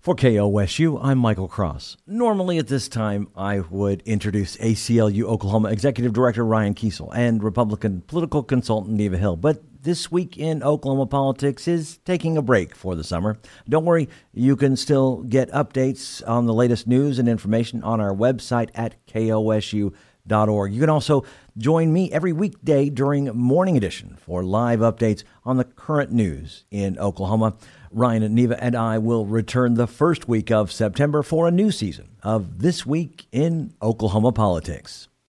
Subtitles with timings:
[0.00, 1.98] For KOSU, I'm Michael Cross.
[2.06, 8.00] Normally at this time, I would introduce ACLU Oklahoma Executive Director Ryan Kiesel and Republican
[8.06, 12.94] political consultant Neva Hill, but this week in Oklahoma politics is taking a break for
[12.94, 13.38] the summer.
[13.68, 18.14] Don't worry, you can still get updates on the latest news and information on our
[18.14, 18.94] website at
[20.30, 20.72] kosu.org.
[20.72, 21.24] You can also
[21.56, 26.98] join me every weekday during Morning Edition for live updates on the current news in
[26.98, 27.56] Oklahoma.
[27.90, 31.70] Ryan and Neva and I will return the first week of September for a new
[31.70, 35.09] season of This Week in Oklahoma Politics.